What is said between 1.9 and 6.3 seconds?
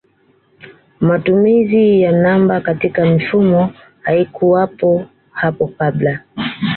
ya namba katika mifumo haikuwepo hapo kabla